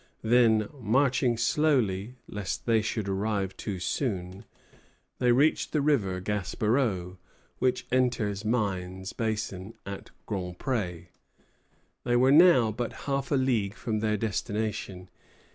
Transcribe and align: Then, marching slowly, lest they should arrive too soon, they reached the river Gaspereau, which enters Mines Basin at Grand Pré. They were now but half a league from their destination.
Then, 0.23 0.67
marching 0.79 1.37
slowly, 1.37 2.15
lest 2.27 2.65
they 2.65 2.81
should 2.81 3.07
arrive 3.07 3.55
too 3.55 3.79
soon, 3.79 4.45
they 5.19 5.31
reached 5.31 5.73
the 5.73 5.81
river 5.81 6.19
Gaspereau, 6.19 7.19
which 7.59 7.85
enters 7.91 8.43
Mines 8.43 9.13
Basin 9.13 9.75
at 9.85 10.09
Grand 10.25 10.57
Pré. 10.57 11.09
They 12.03 12.15
were 12.15 12.31
now 12.31 12.71
but 12.71 12.93
half 13.05 13.29
a 13.31 13.35
league 13.35 13.75
from 13.75 13.99
their 13.99 14.17
destination. 14.17 15.07